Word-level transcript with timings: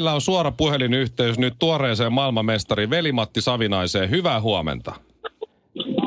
Meillä 0.00 0.12
on 0.12 0.20
suora 0.20 0.50
puhelinyhteys 0.50 1.38
nyt 1.38 1.54
tuoreeseen 1.58 2.12
maailmanmestari 2.12 2.90
Veli-Matti 2.90 3.40
Savinaiseen. 3.40 4.10
Hyvää 4.10 4.40
huomenta. 4.40 4.94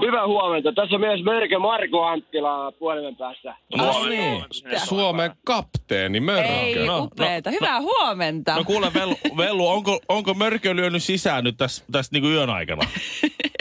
Hyvää 0.01 0.27
huomenta. 0.27 0.73
Tässä 0.73 0.95
on 0.95 1.01
myös 1.01 1.23
Mörkö 1.23 1.59
Marko 1.59 2.03
Anttila 2.03 2.71
puhelimen 2.71 3.15
päässä. 3.15 3.55
No 3.77 4.05
niin, 4.09 4.43
Suomen 4.85 5.31
kapteeni 5.45 6.19
Mörkö. 6.19 6.47
Ei, 6.49 6.85
No, 6.85 7.03
upeeta. 7.03 7.51
Hyvää 7.51 7.81
huomenta. 7.81 8.55
No 8.55 8.63
kuule 8.63 8.91
Vellu, 8.93 9.15
Vellu 9.37 9.67
onko, 9.67 9.99
onko 10.09 10.33
mörkö 10.33 10.75
lyönyt 10.75 11.03
sisään 11.03 11.43
nyt 11.43 11.57
tässä, 11.57 11.85
tässä 11.91 12.09
niinku 12.13 12.27
yön 12.27 12.49
aikana? 12.49 12.81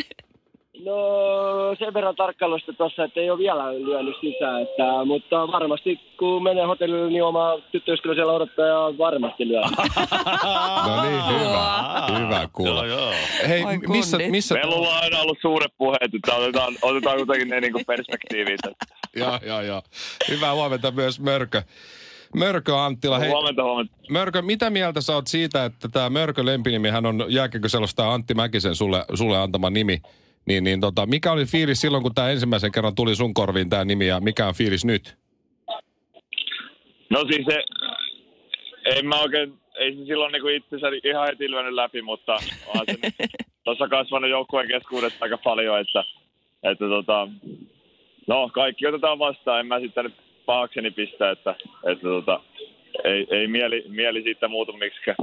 No 0.92 1.76
sen 1.78 1.94
verran 1.94 2.16
tarkkailusta 2.16 2.72
tuossa, 2.72 3.04
että 3.04 3.20
ei 3.20 3.30
ole 3.30 3.38
vielä 3.38 3.74
lyönyt 3.74 4.16
sisään. 4.20 4.62
Että, 4.62 5.04
mutta 5.06 5.36
varmasti 5.36 6.00
kun 6.18 6.42
menee 6.42 6.64
hotellille, 6.64 7.10
niin 7.10 7.24
oma 7.24 7.58
tyttöystävä 7.72 8.14
siellä 8.14 8.32
odottaa 8.32 8.66
ja 8.66 8.98
varmasti 8.98 9.48
lyö. 9.48 9.60
No 10.86 11.02
niin, 11.02 11.40
hyvä. 11.40 12.18
Hyvä 12.18 12.48
kuulla. 12.52 12.86
Joo, 12.86 12.98
joo. 12.98 13.12
Hei, 13.48 13.64
missä, 13.88 14.16
kundit. 14.16 14.30
missä... 14.30 14.54
Meillä 14.54 14.76
on 14.76 15.02
aina 15.02 15.18
ollut 15.20 15.38
suuret 15.42 15.72
puheet, 15.78 16.14
että 16.14 16.34
otetaan, 16.34 16.74
otetaan 16.82 17.16
kuitenkin 17.16 17.48
ne 17.48 17.60
niin 17.60 17.86
perspektiiviin. 17.86 18.58
Joo, 19.16 19.38
joo, 19.46 19.60
joo. 19.60 19.82
Hyvää 20.28 20.54
huomenta 20.54 20.90
myös 20.90 21.20
Mörkö. 21.20 21.62
Mörkö 22.36 22.78
Anttila, 22.78 23.18
hei. 23.18 23.28
Huomenta, 23.28 23.64
huomenta. 23.64 23.94
Mörkö, 24.10 24.42
mitä 24.42 24.70
mieltä 24.70 25.00
sä 25.00 25.14
oot 25.14 25.26
siitä, 25.26 25.64
että 25.64 25.88
tämä 25.88 26.10
Mörkö 26.10 26.46
lempinimihän 26.46 27.06
on 27.06 27.24
jääkekö 27.28 27.68
sellaista 27.68 28.12
Antti 28.12 28.34
Mäkisen 28.34 28.74
sulle, 28.74 29.04
sulle 29.14 29.38
antama 29.38 29.70
nimi? 29.70 30.02
Niin, 30.46 30.64
niin 30.64 30.80
tota, 30.80 31.06
mikä 31.06 31.32
oli 31.32 31.44
fiilis 31.44 31.80
silloin, 31.80 32.02
kun 32.02 32.14
tämä 32.14 32.30
ensimmäisen 32.30 32.72
kerran 32.72 32.94
tuli 32.94 33.16
sun 33.16 33.34
korviin 33.34 33.70
tämä 33.70 33.84
nimi 33.84 34.06
ja 34.06 34.20
mikä 34.20 34.46
on 34.46 34.54
fiilis 34.54 34.84
nyt? 34.84 35.16
No 37.10 37.24
siis 37.30 37.46
se, 37.46 37.64
en 38.84 39.06
mä 39.06 39.20
oikein, 39.20 39.54
ei 39.78 39.96
se 39.96 40.04
silloin 40.04 40.32
niinku 40.32 40.48
itsensä 40.48 40.86
ihan 41.04 41.26
heti 41.26 41.50
lyönyt 41.50 41.74
läpi, 41.74 42.02
mutta 42.02 42.32
onhan 42.66 42.86
se 42.86 43.28
tuossa 43.64 43.88
kasvanut 43.96 44.30
joukkueen 44.30 44.68
keskuudessa 44.68 45.18
aika 45.20 45.38
paljon, 45.38 45.80
että, 45.80 46.04
että 46.62 46.84
tota, 46.88 47.28
no 48.26 48.48
kaikki 48.48 48.86
otetaan 48.86 49.18
vastaan, 49.18 49.60
en 49.60 49.66
mä 49.66 49.80
sitten 49.80 50.04
nyt 50.04 50.14
pahakseni 50.46 50.90
pistä, 50.90 51.30
että, 51.30 51.54
että 51.90 52.02
tota, 52.02 52.40
ei, 53.04 53.26
ei 53.30 53.46
mieli, 53.46 53.84
mieli 53.88 54.22
siitä 54.22 54.48
muutu 54.48 54.72
miksikään. 54.72 55.16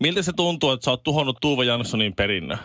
Miltä 0.00 0.22
se 0.22 0.32
tuntuu, 0.36 0.70
että 0.70 0.84
sä 0.84 0.90
oot 0.90 1.02
tuhonnut 1.02 1.36
Tuuva 1.40 1.64
Janssonin 1.64 2.14
perinnön? 2.14 2.58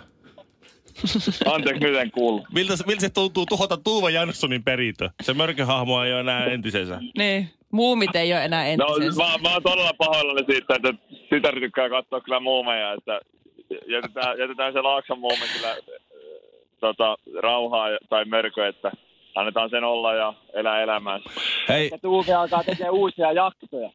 Anteeksi, 1.53 1.83
nyt 1.83 1.95
en 1.95 2.11
kuulu. 2.11 2.45
Miltä, 2.53 2.75
se- 2.75 2.83
miltä 2.87 3.01
se 3.01 3.09
tuntuu 3.09 3.45
tuhota 3.45 3.77
Tuuva 3.77 4.09
Janssonin 4.09 4.63
perintö? 4.63 5.09
Se 5.23 5.33
mörköhahmo 5.33 6.03
ei 6.03 6.11
ole 6.11 6.19
enää 6.19 6.45
entisensä. 6.45 6.99
Niin, 7.17 7.49
muumit 7.71 8.15
ei 8.15 8.33
ole 8.33 8.45
enää 8.45 8.75
No 8.77 8.85
entisensä. 8.87 9.23
mä, 9.23 9.37
mä 9.41 9.53
oon 9.53 9.63
todella 9.63 9.93
pahoillani 9.97 10.45
siitä, 10.51 10.75
että 10.75 10.93
tytär 11.29 11.59
tykkää 11.59 11.89
katsoa 11.89 12.21
kyllä 12.21 12.39
muumeja, 12.39 12.93
että 12.93 13.19
jätetään, 13.87 14.39
jätetään 14.39 14.73
se 14.73 14.81
Laakson 14.81 15.19
muume 15.19 15.45
kyllä 15.53 15.75
tota, 16.79 17.17
rauhaa 17.41 17.87
tai 18.09 18.25
mörkö, 18.25 18.67
että 18.67 18.91
annetaan 19.39 19.69
sen 19.69 19.83
olla 19.83 20.13
ja 20.13 20.33
elää 20.53 20.81
elämäänsä. 20.81 21.29
Hei, 21.69 21.89
Ja 21.91 21.97
Tuuve 21.97 22.33
alkaa 22.33 22.63
tekemään 22.63 22.93
uusia 22.93 23.31
jaksoja. 23.31 23.91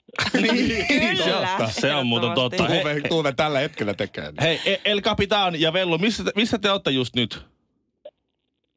Kyllä. 0.88 1.68
se 1.68 1.94
on 1.94 2.06
muuten 2.06 2.32
totta. 2.32 2.56
Tuuve, 2.66 3.00
Tuuve 3.08 3.32
tällä 3.32 3.58
hetkellä 3.58 3.94
tekee. 3.94 4.24
niin. 4.24 4.34
hei 4.40 4.60
E- 4.66 4.80
El 4.84 5.00
Capitan 5.00 5.60
ja 5.60 5.72
Vellu, 5.72 5.98
missä 5.98 6.24
te, 6.24 6.30
missä 6.36 6.58
te 6.58 6.70
olette 6.70 6.90
just 6.90 7.14
nyt? 7.16 7.42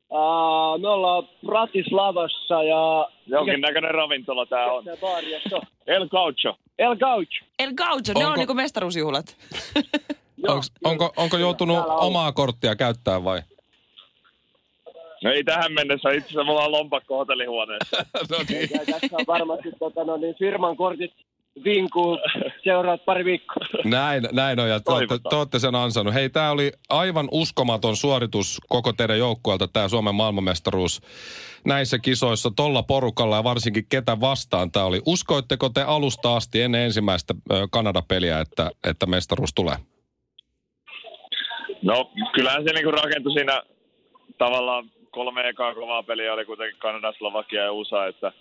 Uh, 0.09 0.81
me 0.81 0.87
ollaan 0.87 1.23
Bratislavassa 1.45 2.63
ja... 2.63 3.09
Jonkin 3.27 3.61
näköinen 3.61 3.91
ravintola 3.95 4.45
tää 4.45 4.65
on. 4.65 4.83
On? 5.01 5.63
El 5.87 6.07
Gaucho. 6.09 6.57
El 6.79 6.95
Gaucho. 6.95 7.45
El 7.59 7.73
Gaucho, 7.73 8.13
ne 8.13 8.25
on 8.25 8.31
Onko- 8.31 8.37
niinku 8.37 8.53
mestaruusjuhlat. 8.53 9.37
Onks, 10.47 10.71
onko, 10.83 11.13
onko 11.17 11.37
joutunut 11.37 11.77
on. 11.77 11.85
omaa 11.99 12.31
korttia 12.31 12.75
käyttää 12.75 13.23
vai? 13.23 13.41
No 15.23 15.31
ei 15.31 15.43
tähän 15.43 15.73
mennessä, 15.73 16.09
itse 16.09 16.27
asiassa 16.27 16.43
mulla 16.43 16.65
on 16.65 16.71
lompakko 16.71 17.17
hotellihuoneessa. 17.17 17.97
no 18.31 18.37
niin. 18.49 18.69
Ja 18.73 18.79
tässä 18.85 19.15
on 19.17 19.25
varmasti 19.27 19.71
tota, 19.79 20.03
no, 20.03 20.17
niin 20.17 20.35
firman 20.39 20.77
kortit 20.77 21.11
vinkuu 21.63 22.17
seuraat 22.63 23.05
pari 23.05 23.25
viikkoa. 23.25 23.65
Näin, 23.83 24.29
näin 24.31 24.59
on 24.59 24.69
ja 24.69 24.79
te 24.79 24.91
olette, 24.91 25.19
te 25.29 25.35
olette 25.35 25.59
sen 25.59 25.75
ansainnut. 25.75 26.13
Hei, 26.13 26.29
tämä 26.29 26.51
oli 26.51 26.71
aivan 26.89 27.27
uskomaton 27.31 27.95
suoritus 27.95 28.61
koko 28.69 28.93
teidän 28.93 29.19
joukkueelta, 29.19 29.67
tämä 29.67 29.87
Suomen 29.87 30.15
maailmanmestaruus 30.15 31.01
näissä 31.65 31.99
kisoissa 31.99 32.51
tolla 32.55 32.83
porukalla 32.83 33.35
ja 33.35 33.43
varsinkin 33.43 33.85
ketä 33.89 34.19
vastaan 34.19 34.71
tämä 34.71 34.85
oli. 34.85 35.01
Uskoitteko 35.05 35.69
te 35.69 35.81
alusta 35.81 36.35
asti 36.35 36.61
ennen 36.61 36.81
ensimmäistä 36.81 37.35
Kanada-peliä, 37.71 38.39
että, 38.39 38.71
että 38.89 39.05
mestaruus 39.05 39.53
tulee? 39.53 39.75
No 41.81 42.11
kyllähän 42.33 42.63
se 42.63 42.73
niinku 42.73 42.91
rakentui 42.91 43.33
siinä 43.33 43.61
tavallaan 44.37 44.89
kolme 45.17 45.47
ekaa 45.49 45.75
kovaa 45.75 46.03
peliä 46.03 46.33
oli 46.33 46.45
kuitenkin 46.45 46.79
Kanada, 46.79 47.11
Slovakia 47.11 47.63
ja 47.63 47.71
USA, 47.71 48.07
että 48.07 48.31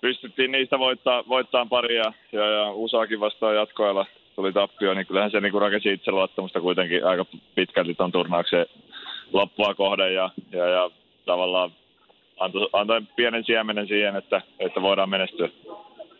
pystyttiin 0.00 0.52
niistä 0.52 0.78
voittaa, 0.78 1.24
voittaa 1.28 1.66
pari 1.66 1.96
ja, 1.96 2.12
ja, 2.32 2.46
ja 2.50 2.70
USAkin 2.70 3.20
vastaan 3.20 3.54
jatkoilla 3.54 4.06
tuli 4.34 4.52
tappio, 4.52 4.94
niin 4.94 5.06
kyllähän 5.06 5.30
se 5.30 5.40
niinku 5.40 5.58
rakensi 5.58 5.92
itseluottamusta 5.92 6.60
kuitenkin 6.60 7.04
aika 7.06 7.26
pitkälti 7.54 7.94
tuon 7.94 8.12
turnauksen 8.12 8.66
loppua 9.32 9.74
kohden 9.74 10.14
ja, 10.14 10.30
ja, 10.52 10.66
ja 10.66 10.90
tavallaan 11.24 11.70
antoi, 12.38 12.68
antoi 12.72 13.02
pienen 13.16 13.44
siemenen 13.44 13.88
siihen, 13.88 14.16
että, 14.16 14.42
että 14.58 14.82
voidaan 14.82 15.10
menestyä. 15.10 15.48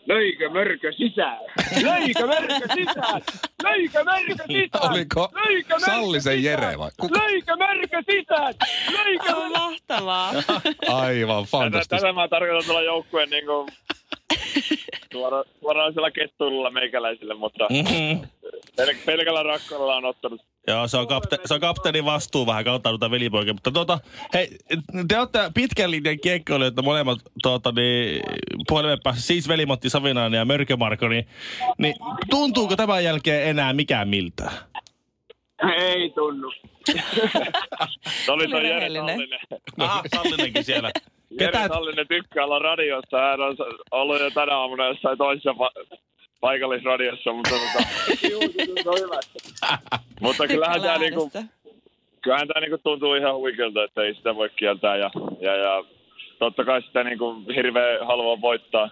Löikö 0.09 0.49
mörkö 0.49 0.91
sisään? 0.91 1.37
Löikö 1.83 2.27
mörkö 2.27 2.67
sisään? 2.75 3.21
Löikö 3.63 4.03
mörkö 4.03 4.43
sisään? 4.47 4.89
Oliko 4.91 5.29
Löikö 5.33 5.73
mörkö 5.73 5.85
Sallisen 5.85 6.37
sisään? 6.37 6.43
Jere 6.43 6.77
vai? 6.77 6.89
Kuka? 6.99 7.19
Löikö 7.19 7.55
mörkö 7.55 8.01
sisään? 8.11 8.53
Löikö 8.91 9.35
on 9.35 9.51
mahtavaa. 9.51 10.31
Aivan 10.87 11.43
Tätä, 11.43 11.51
fantastista. 11.51 11.95
tätä 11.95 12.13
mä 12.13 12.27
tarkoitan 12.27 12.65
tuolla 12.65 12.81
joukkueen 12.81 13.29
niin 13.29 13.45
kuin, 13.45 13.67
suora, 15.13 15.43
suoranaisella 15.61 16.11
kettuilulla 16.11 16.71
meikäläisille, 16.71 17.33
mutta 17.33 17.67
Mm-hmm. 17.69 18.27
pel, 18.75 18.95
pelkällä 19.05 19.43
rakkaudella 19.43 19.95
on 19.95 20.05
ottanut. 20.05 20.41
Joo, 20.67 20.87
se 20.87 20.97
on, 20.97 21.07
kapte, 21.07 21.37
se 21.45 21.53
on 21.53 21.59
kapteenin 21.59 22.05
vastuu 22.05 22.45
vähän 22.45 22.63
kautta 22.63 22.89
noita 22.89 23.11
velipoikia. 23.11 23.53
Mutta 23.53 23.71
tota, 23.71 23.99
hei, 24.33 24.49
te 25.07 25.19
olette 25.19 25.39
pitkän 25.53 25.91
linjan 25.91 26.19
kiekkoilijoita 26.19 26.81
molemmat 26.81 27.19
tuota, 27.43 27.71
niin, 27.71 28.21
puhelimen 28.69 28.97
päässä, 29.03 29.27
siis 29.27 29.47
Velimotti 29.47 29.89
Savinainen 29.89 30.37
ja 30.37 30.45
Mörkö 30.45 30.77
Marko, 30.77 31.07
niin, 31.07 31.27
niin 31.77 31.95
tuntuuko 32.29 32.75
tämän 32.75 33.03
jälkeen 33.03 33.47
enää 33.47 33.73
mikään 33.73 34.09
miltä? 34.09 34.51
Ei 35.77 36.09
tunnu. 36.09 36.51
Se 38.25 38.31
oli 38.31 38.47
toi 38.47 38.67
Jere. 38.67 38.89
Sallinen. 38.89 39.39
Aha, 39.77 40.03
Sallinenkin 40.15 40.63
siellä. 40.63 40.91
Jere 41.39 41.51
Ketä, 41.51 41.67
Sallinen 41.67 42.07
tykkää 42.07 42.45
olla 42.45 42.59
radiossa. 42.59 43.17
Hän 43.17 43.41
on 43.41 43.55
ollut 43.91 44.21
jo 44.21 44.31
tänä 44.31 44.57
aamuna 44.57 44.87
jossain 44.87 45.17
toisessa 45.17 45.51
pa- 45.51 45.97
paikallisradiossa, 46.39 47.33
mutta, 47.33 47.49
tota, 47.49 47.87
Se 48.83 48.89
on 48.89 48.99
hyvä. 48.99 49.19
mutta 50.21 50.47
kyllähän 50.47 50.81
tämä 50.81 50.97
niinku, 50.97 51.31
kyllähän 52.21 52.47
tää 52.47 52.61
niinku 52.61 52.77
tuntuu 52.77 53.13
ihan 53.13 53.35
huikealta, 53.35 53.83
että 53.83 54.01
ei 54.01 54.15
sitä 54.15 54.35
voi 54.35 54.49
kieltää. 54.49 54.95
Ja, 54.95 55.11
ja, 55.41 55.55
ja 55.55 55.83
totta 56.39 56.65
kai 56.65 56.81
sitä 56.81 57.03
niinku 57.03 57.35
hirveän 57.55 58.07
haluaa 58.07 58.41
voittaa, 58.41 58.89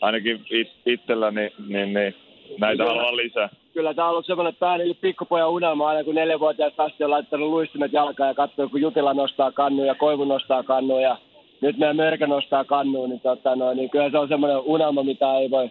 ainakin 0.00 0.46
it, 0.50 0.68
itsellä, 0.86 1.30
niin, 1.30 1.50
niin, 1.68 1.94
niin 1.94 2.14
näitä 2.58 2.84
Kyllä. 2.84 2.96
haluan 2.96 3.16
lisää. 3.16 3.48
Kyllä 3.74 3.94
tämä 3.94 4.06
on 4.06 4.12
ollut 4.12 4.26
semmoinen 4.26 4.54
pääni 4.54 4.94
pikkupojan 4.94 5.50
unelma 5.50 5.88
aina 5.88 6.04
kun 6.04 6.14
neljävuotiaat 6.14 6.80
asti 6.80 7.04
on 7.04 7.10
laittanut 7.10 7.48
luistimet 7.48 7.92
jalkaan 7.92 8.28
ja 8.28 8.34
katsoo 8.34 8.68
kun 8.68 8.80
Jutila 8.80 9.14
nostaa 9.14 9.52
kannu 9.52 9.84
ja 9.84 9.94
Koivu 9.94 10.24
nostaa 10.24 10.62
kannu 10.62 10.98
ja 10.98 11.16
nyt 11.60 11.78
meidän 11.78 11.96
Mörkä 11.96 12.26
nostaa 12.26 12.64
kannuun, 12.64 13.10
niin, 13.10 13.20
tota, 13.20 13.56
no, 13.56 13.74
niin 13.74 13.90
kyllä 13.90 14.10
se 14.10 14.18
on 14.18 14.28
semmoinen 14.28 14.58
unelma, 14.58 15.02
mitä 15.02 15.38
ei 15.38 15.50
voi 15.50 15.70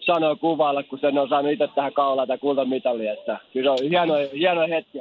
sanoa 0.00 0.36
kuvailla, 0.36 0.82
kun 0.82 0.98
sen 0.98 1.18
on 1.18 1.28
saanut 1.28 1.52
itse 1.52 1.68
tähän 1.74 1.92
kaulaan 1.92 2.28
tai 2.28 2.38
kultamitalia. 2.38 3.12
Että 3.12 3.38
kyllä 3.52 3.76
se 3.76 3.84
on 3.84 3.90
hieno, 3.90 4.14
hieno 4.34 4.66
hetki. 4.68 4.98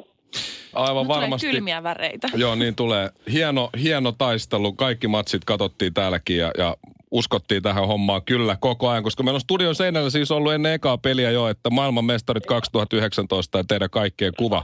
Aivan 0.74 1.06
Tulee 1.06 1.22
varmasti. 1.22 1.48
kylmiä 1.48 1.84
väreitä. 1.84 2.30
Joo, 2.36 2.56
niin 2.56 2.76
tulee. 2.76 3.10
Hieno, 3.32 3.70
hieno 3.82 4.12
taistelu. 4.12 4.74
Kaikki 4.74 5.08
matsit 5.08 5.46
katsottiin 5.46 5.94
täälläkin 5.94 6.38
ja, 6.38 6.52
ja 6.58 6.78
uskottiin 7.12 7.64
tähän 7.64 7.88
hommaan 7.88 8.22
kyllä 8.24 8.58
koko 8.60 8.90
ajan, 8.90 9.04
koska 9.04 9.24
meillä 9.24 9.38
on 9.38 9.42
studion 9.42 9.76
seinällä 9.76 10.10
siis 10.10 10.32
ollut 10.32 10.54
ennen 10.54 10.74
ekaa 10.74 10.98
peliä 10.98 11.32
jo, 11.32 11.48
että 11.48 11.70
maailmanmestarit 11.70 12.46
2019 12.46 13.58
ja 13.58 13.64
teidän 13.64 13.90
kaikkien 13.90 14.34
kuva. 14.38 14.64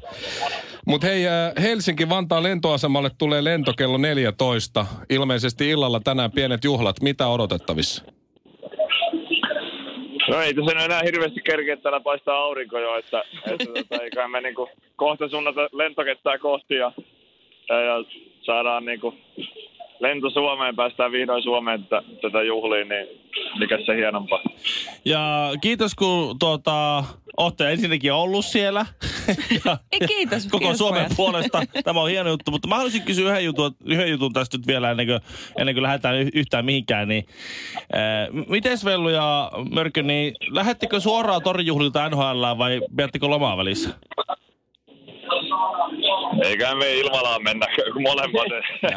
Mutta 0.88 1.07
hei, 1.07 1.28
äh, 1.28 1.34
Helsinki-Vantaan 1.62 2.44
lentoasemalle 2.44 3.12
tulee 3.18 3.44
lento 3.44 3.74
kello 3.74 3.98
14. 3.98 4.86
Ilmeisesti 5.10 5.69
illalla 5.69 6.00
tänään 6.00 6.31
pienet 6.31 6.63
juhlat. 6.63 7.02
Mitä 7.02 7.28
odotettavissa? 7.28 8.04
No 10.30 10.42
ei 10.42 10.54
tässä 10.54 10.86
enää 10.86 11.01
hirveästi 11.06 11.42
kerkeä, 11.42 11.77
täällä 11.77 12.00
paistaa 12.00 12.38
aurinko 12.38 12.80
jo, 12.80 12.98
että, 12.98 13.24
että 13.51 13.66
tota, 13.66 14.04
eiköhän 14.04 14.31
me 14.31 14.42
niinku 14.42 14.69
kohta 14.95 15.30
suunnata 15.30 15.69
lentokenttää 15.74 16.38
kohti 16.38 16.75
ja, 16.75 16.92
ja, 17.69 17.80
ja 17.81 18.04
saadaan 18.42 18.86
niinku 18.86 19.13
lento 20.00 20.30
Suomeen, 20.30 20.75
päästään 20.75 21.12
vihdoin 21.12 21.44
Suomeen 21.44 21.83
tätä, 21.83 22.03
tätä 22.21 22.44
juhliin, 22.44 22.89
niin 22.89 23.07
mikä 23.59 23.77
se 23.86 23.95
hienompaa. 23.95 24.42
Ja 25.06 25.51
kiitos, 25.62 25.95
kun 25.95 26.39
tuota, 26.39 27.03
olette 27.38 27.71
ensinnäkin 27.71 28.13
ollut 28.13 28.45
siellä. 28.45 28.86
ja, 29.65 29.77
Ei, 29.92 30.00
kiitos, 30.07 30.45
Koko 30.45 30.59
kiitos, 30.59 30.77
Suomen 30.77 31.01
pojat. 31.01 31.13
puolesta. 31.18 31.62
Tämä 31.83 32.01
on 32.01 32.09
hieno 32.09 32.30
juttu, 32.30 32.51
mutta 32.51 32.68
mä 32.68 32.75
haluaisin 32.75 33.01
kysyä 33.01 33.31
yhden 33.31 33.45
jutun, 33.45 33.75
yhden 33.86 34.09
jutun 34.09 34.33
tästä 34.33 34.57
nyt 34.57 34.68
vielä 34.68 34.92
ennen 34.92 35.07
kuin, 35.07 35.19
ennen 35.57 35.75
kuin 35.75 35.83
lähdetään 35.83 36.15
yhtään 36.33 36.65
mihinkään. 36.65 37.07
Niin, 37.07 37.25
ää, 37.94 38.27
miten 38.50 38.77
Vellu 38.86 39.09
ja 39.09 39.51
Mörkö, 39.71 40.03
niin 40.03 40.36
lähettekö 40.50 41.00
suoraan 41.00 41.42
torijuhlilta 41.44 42.09
NHL 42.09 42.57
vai 42.57 42.81
pidättekö 42.95 43.27
lomaa 43.27 43.57
välissä? 43.57 43.89
Eiköhän 46.43 46.77
me 46.77 46.93
Ilmalaan 46.95 47.43
mennä 47.43 47.67
molemmat. 48.07 48.47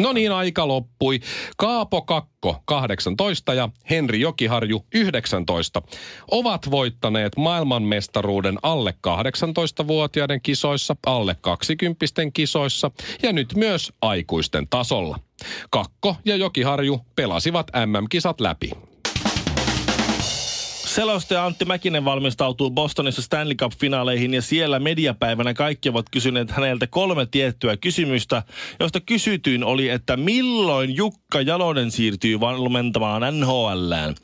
No 0.00 0.12
niin, 0.12 0.32
aika 0.32 0.68
loppui. 0.68 1.20
Kaapo 1.56 2.02
Kakko 2.02 2.62
18 2.64 3.54
ja 3.54 3.68
Henri 3.90 4.20
Jokiharju 4.20 4.86
19 4.94 5.82
ovat 6.30 6.70
voittaneet 6.70 7.36
maailmanmestaruuden 7.36 8.58
alle 8.62 8.94
18-vuotiaiden 9.06 10.40
kisoissa, 10.42 10.96
alle 11.06 11.36
20 11.40 12.06
kisoissa 12.32 12.90
ja 13.22 13.32
nyt 13.32 13.54
myös 13.54 13.92
aikuisten 14.02 14.68
tasolla. 14.68 15.25
Kakko 15.70 16.16
ja 16.24 16.36
Jokiharju 16.36 17.00
pelasivat 17.14 17.70
MM-kisat 17.86 18.40
läpi. 18.40 18.72
Selostaja 20.96 21.46
Antti 21.46 21.64
Mäkinen 21.64 22.04
valmistautuu 22.04 22.70
Bostonissa 22.70 23.22
Stanley 23.22 23.54
Cup-finaaleihin 23.54 24.34
ja 24.34 24.42
siellä 24.42 24.78
mediapäivänä 24.78 25.54
kaikki 25.54 25.88
ovat 25.88 26.06
kysyneet 26.10 26.50
häneltä 26.50 26.86
kolme 26.86 27.26
tiettyä 27.26 27.76
kysymystä, 27.76 28.42
josta 28.80 29.00
kysytyin 29.00 29.64
oli, 29.64 29.88
että 29.88 30.16
milloin 30.16 30.96
Jukka 30.96 31.40
Jalonen 31.40 31.90
siirtyy 31.90 32.40
valmentamaan 32.40 33.40
NHLään. 33.40 34.14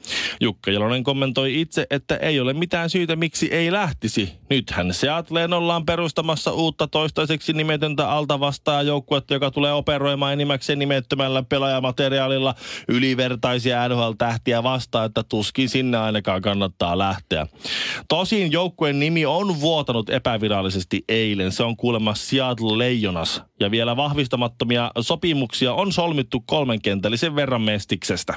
Jukka 0.40 0.70
Jalonen 0.70 1.04
kommentoi 1.04 1.60
itse, 1.60 1.86
että 1.90 2.16
ei 2.16 2.40
ole 2.40 2.52
mitään 2.52 2.90
syytä, 2.90 3.16
miksi 3.16 3.52
ei 3.52 3.72
lähtisi. 3.72 4.32
Nythän 4.50 4.94
Seattleen 4.94 5.52
ollaan 5.52 5.86
perustamassa 5.86 6.52
uutta 6.52 6.86
toistaiseksi 6.86 7.52
nimetöntä 7.52 8.10
alta 8.10 8.40
vastaa 8.40 8.82
joukkuetta, 8.82 9.34
joka 9.34 9.50
tulee 9.50 9.72
operoimaan 9.72 10.32
enimmäkseen 10.32 10.78
nimettömällä 10.78 11.42
pelaajamateriaalilla 11.42 12.54
ylivertaisia 12.88 13.88
NHL-tähtiä 13.88 14.62
vastaan, 14.62 15.06
että 15.06 15.22
tuskin 15.22 15.68
sinne 15.68 15.98
ainakaan 15.98 16.42
kannattaa 16.42 16.61
lähteä. 16.94 17.46
Tosin 18.08 18.52
joukkueen 18.52 19.00
nimi 19.00 19.26
on 19.26 19.60
vuotanut 19.60 20.10
epävirallisesti 20.10 21.04
eilen. 21.08 21.52
Se 21.52 21.62
on 21.62 21.76
kuulemma 21.76 22.14
Seattle 22.14 22.78
Leijonas. 22.78 23.42
Ja 23.60 23.70
vielä 23.70 23.96
vahvistamattomia 23.96 24.90
sopimuksia 25.00 25.72
on 25.74 25.92
solmittu 25.92 26.40
kolmenkentällisen 26.40 27.36
verran 27.36 27.62
mestiksestä. 27.62 28.34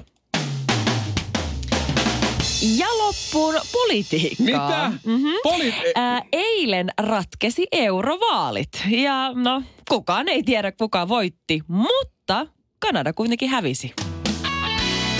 Ja 2.77 2.87
loppuun 2.97 3.55
politiikkaa. 3.71 4.89
Mitä? 4.89 4.91
Mm-hmm. 5.05 5.33
Poli- 5.43 5.91
Ää, 5.95 6.21
eilen 6.31 6.89
ratkesi 7.01 7.67
eurovaalit. 7.71 8.83
Ja 8.89 9.31
no, 9.33 9.63
kukaan 9.89 10.27
ei 10.27 10.43
tiedä 10.43 10.71
kuka 10.71 11.07
voitti, 11.07 11.61
mutta 11.67 12.47
Kanada 12.79 13.13
kuitenkin 13.13 13.49
hävisi. 13.49 13.93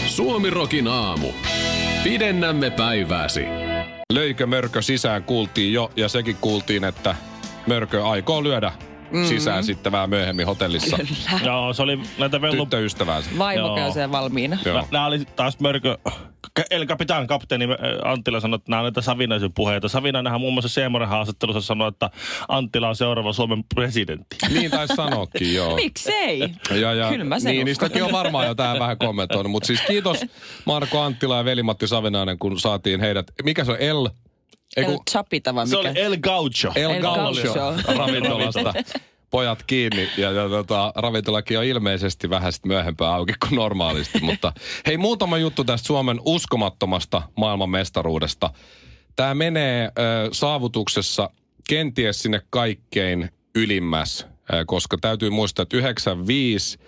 Suomirokin 0.08 0.88
aamu. 0.88 1.28
Pidennämme 2.06 2.69
päivääsi. 2.69 3.46
Löikö 4.13 4.48
Mörkö 4.48 4.81
sisään 4.81 5.24
kuultiin 5.24 5.74
jo, 5.74 5.92
ja 5.96 6.10
sekin 6.10 6.38
kuultiin, 6.42 6.84
että 6.84 7.16
Mörkö 7.68 8.07
aikoo 8.07 8.44
lyödä 8.44 8.72
mm-hmm. 9.12 9.25
sisään 9.28 9.63
sitten 9.63 9.92
vähän 9.92 10.10
myöhemmin 10.10 10.46
hotellissa 10.46 10.98
Joo, 11.46 11.74
se 11.74 11.81
oli 11.81 12.00
näitä 12.18 12.42
vellu... 12.42 12.66
tyttöystäväänsä. 12.66 13.30
Vaimo 13.38 13.75
käy 13.75 13.92
siellä 13.92 14.12
valmiina. 14.12 14.57
Joo. 14.66 14.88
Nämä 14.92 15.06
oli 15.06 15.25
taas 15.36 15.60
mörkö... 15.60 15.98
El 16.72 16.86
Capitan, 16.86 17.28
kapteeni 17.28 17.66
äh, 17.66 18.12
Anttila 18.12 18.40
sanoi, 18.40 18.56
että 18.56 18.72
nämä 18.72 18.80
on 18.80 18.84
näitä 18.86 19.02
Savinaisen 19.02 19.54
puheita. 19.54 19.88
Savinainenhan 19.88 20.42
muun 20.42 20.54
muassa 20.54 20.70
Seemoren 20.70 21.10
haastattelussa 21.10 21.62
sanoi, 21.62 21.88
että 21.88 22.10
Anttila 22.48 22.90
on 22.90 22.96
seuraava 22.96 23.34
Suomen 23.34 23.64
presidentti. 23.75 24.36
Niin 24.54 24.72
taisi 24.72 24.96
sanoakin, 24.96 25.54
joo. 25.56 25.75
Miksei? 25.84 26.40
Ja, 26.72 26.94
ja, 26.94 27.10
Kyllä 27.10 27.24
mä 27.25 27.40
sen 27.40 27.50
niin, 27.52 27.58
uskon. 27.60 27.66
niistäkin 27.66 28.04
on 28.04 28.12
varmaan 28.12 28.48
jo 28.48 28.56
tähän 28.56 28.80
vähän 28.80 28.98
kommentoinut. 28.98 29.52
Mutta 29.52 29.68
siis 29.68 29.82
kiitos 29.82 30.18
Marko 30.66 31.02
Anttila 31.02 31.38
ja 31.38 31.46
Veli-Matti 31.46 31.88
Savinainen, 31.88 32.40
kun 32.40 32.60
saatiin 32.60 33.00
heidät. 33.00 33.25
Mikä 33.44 33.64
se 33.64 33.72
on? 33.72 33.78
El? 33.80 34.10
Ei, 34.78 34.84
El 34.84 34.98
Chapita 35.12 35.56
vai 35.56 35.68
Se 35.68 35.78
mikä? 35.78 35.90
oli 35.90 36.00
El 36.02 36.18
Gaucho. 36.18 36.72
El, 36.75 36.90
El 36.92 37.02
Gaucho 37.02 37.54
Gaucho. 37.54 37.94
ravintolasta. 37.98 38.74
Pojat 39.36 39.63
kiinni 39.63 40.10
ja, 40.18 40.32
ja 40.32 40.50
tota, 40.50 40.94
ravintolakin 40.96 41.60
on 41.60 41.65
ilmeisesti 41.65 42.30
vähän 42.30 42.54
sit 42.54 42.65
myöhempää 42.65 43.15
auki 43.15 43.34
kuin 43.39 43.56
normaalisti. 43.56 44.20
Mutta 44.30 44.54
hei, 44.86 44.98
muutama 44.98 45.38
juttu 45.38 45.63
tästä 45.63 45.88
Suomen 45.88 46.20
uskomattomasta 46.25 47.22
maailmanmestaruudesta. 47.38 48.50
Tämä 49.15 49.36
menee 49.36 49.86
ö, 49.86 49.92
saavutuksessa 50.32 51.30
kenties 51.70 52.22
sinne 52.22 52.42
kaikkein 52.50 53.30
ylimmäs, 53.56 54.27
ö, 54.54 54.63
koska 54.68 54.98
täytyy 55.01 55.30
muistaa, 55.30 55.63
että 55.63 55.77
95 55.77 56.80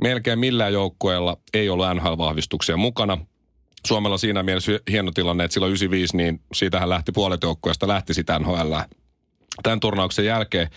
melkein 0.00 0.38
millään 0.38 0.72
joukkueella 0.72 1.36
ei 1.54 1.68
ollut 1.68 1.86
NHL-vahvistuksia 1.94 2.76
mukana. 2.76 3.18
Suomella 3.86 4.18
siinä 4.18 4.42
mielessä 4.42 4.80
hieno 4.90 5.10
tilanne, 5.10 5.44
että 5.44 5.52
silloin 5.54 5.70
95, 5.70 6.16
niin 6.16 6.40
siitähän 6.54 6.88
lähti 6.88 7.12
puolet 7.12 7.42
joukkueesta, 7.42 7.88
lähti 7.88 8.14
sitä 8.14 8.38
NHL 8.38 8.74
tämän 9.62 9.80
turnauksen 9.80 10.24
jälkeen. 10.24 10.68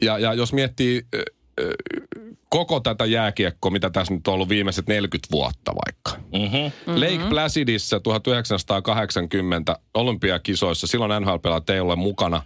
Ja, 0.00 0.18
ja 0.18 0.34
jos 0.34 0.52
miettii 0.52 1.06
koko 2.48 2.80
tätä 2.80 3.04
jääkiekkoa, 3.04 3.70
mitä 3.70 3.90
tässä 3.90 4.14
nyt 4.14 4.28
on 4.28 4.34
ollut 4.34 4.48
viimeiset 4.48 4.86
40 4.86 5.28
vuotta 5.32 5.72
vaikka. 5.74 6.12
Mm-hmm. 6.32 6.58
Mm-hmm. 6.58 7.00
Lake 7.00 7.28
Placidissa 7.28 8.00
1980 8.00 9.78
olympiakisoissa, 9.94 10.86
silloin 10.86 11.22
NHL-pelaajat 11.22 11.70
ei 11.70 11.80
ole 11.80 11.96
mukana, 11.96 12.42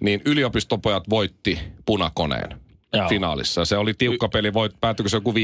niin 0.00 0.22
yliopistopojat 0.24 1.10
voitti 1.10 1.58
punakoneen 1.86 2.60
Joo. 2.92 3.08
finaalissa. 3.08 3.64
Se 3.64 3.76
oli 3.76 3.94
tiukka 3.94 4.28
peli, 4.28 4.52
voit, 4.52 4.80
päättyykö 4.80 5.08
se 5.08 5.16
joku 5.16 5.32
5-4 5.32 5.34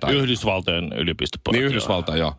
tai... 0.00 0.14
Yhdysvaltojen 0.14 0.92
yliopistopuolella. 0.92 1.60
Niin 1.60 1.70
Yhdysvalta, 1.70 2.16
joo. 2.16 2.34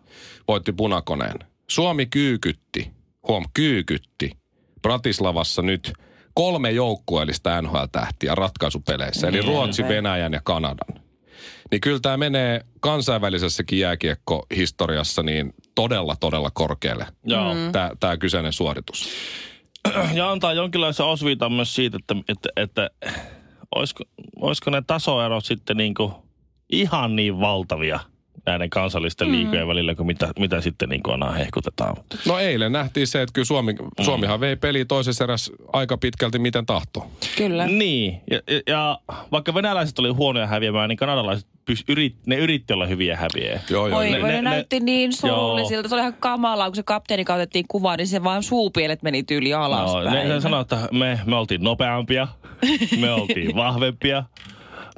Voitti 0.48 0.72
punakoneen. 0.72 1.40
Suomi 1.68 2.06
kyykytti, 2.06 2.92
huom, 3.28 3.46
kyykytti 3.54 4.32
Bratislavassa 4.82 5.62
nyt 5.62 5.94
kolme 6.34 6.72
joukkueellista 6.72 7.62
NHL-tähtiä 7.62 8.36
ratkaisupeleissä, 8.36 9.28
eli 9.28 9.42
Ruotsi, 9.42 9.84
Venäjän 9.84 10.34
ja 10.34 10.42
Kanadan. 10.44 11.02
Niin 11.72 11.82
kyllä 11.82 12.00
tämä 12.00 12.18
menee 12.18 12.62
kansainvälisessäkin 12.80 13.80
jääkiekkohistoriassa 13.80 15.24
niin 15.24 15.54
todella, 15.76 16.16
todella 16.20 16.52
korkealle, 16.54 17.08
Joo. 17.24 17.56
tämä, 17.72 17.92
tämä 18.00 18.18
kyseinen 18.18 18.54
suoritus. 18.54 19.10
Ja 20.14 20.32
antaa 20.32 20.54
jonkinlaisen 20.54 21.06
osviitan 21.06 21.54
myös 21.54 21.76
siitä, 21.76 21.98
että, 21.98 22.16
että, 22.30 22.50
että 22.56 22.90
olisiko, 23.76 24.04
olisiko 24.40 24.72
ne 24.72 24.82
tasoerot 24.88 25.46
sitten 25.46 25.78
niin 25.78 25.94
kuin 25.94 26.14
ihan 26.72 27.16
niin 27.16 27.40
valtavia 27.40 28.00
näiden 28.46 28.70
kansallisten 28.70 29.28
mm. 29.28 29.34
liikojen 29.34 29.68
välillä, 29.68 29.96
kuin 29.96 30.08
mitä, 30.08 30.32
mitä 30.40 30.62
sitten 30.62 30.90
niin 30.90 31.04
kuin 31.04 31.14
aina 31.14 31.32
hehkutetaan. 31.32 31.96
No 32.28 32.40
eilen 32.40 32.72
nähtiin 32.72 33.08
se, 33.08 33.22
että 33.22 33.34
kyllä 33.34 33.46
Suomi, 33.46 33.76
Suomihan 34.02 34.40
vei 34.40 34.56
peli 34.56 34.86
toisessa 34.86 35.24
erässä 35.24 35.54
aika 35.74 35.98
pitkälti 35.98 36.40
miten 36.40 36.66
tahtoo. 36.66 37.12
Kyllä. 37.38 37.68
Niin, 37.68 38.22
ja, 38.32 38.40
ja, 38.48 38.62
ja 38.68 39.00
vaikka 39.32 39.54
venäläiset 39.54 40.00
oli 40.00 40.10
huonoja 40.10 40.48
häviämään, 40.48 40.90
niin 40.90 40.98
kanadalaiset 40.98 41.48
pys, 41.66 41.84
yrit, 41.88 42.16
ne 42.26 42.36
yritti 42.36 42.74
olla 42.74 42.86
hyviä 42.86 43.18
häviä. 43.18 43.60
Joo, 43.70 43.88
joo. 43.88 43.98
Voi, 43.98 44.10
ne- 44.10 44.22
voi, 44.22 44.30
ne, 44.30 44.36
ne- 44.36 44.42
näytti 44.42 44.80
niin 44.80 45.12
joo. 45.24 45.36
surullisilta. 45.36 45.90
Se 45.90 45.96
oli 45.96 46.02
ihan 46.02 46.14
kamalaa, 46.20 46.70
kun 46.70 46.76
se 46.76 46.84
kapteeni 46.84 47.26
otettiin 47.36 47.66
kuvaan, 47.68 47.98
niin 47.98 48.08
se 48.08 48.24
vaan 48.24 48.44
suupielet 48.44 49.04
meni 49.04 49.24
tyyli 49.24 49.50
No, 49.50 49.64
alaspäin. 49.64 50.28
ne, 50.28 50.34
ne 50.34 50.42
sanoi, 50.42 50.62
että 50.62 50.88
me, 50.92 51.20
me 51.26 51.36
oltiin 51.36 51.64
nopeampia, 51.64 52.28
me 53.02 53.12
oltiin 53.12 53.56
vahvempia, 53.56 54.24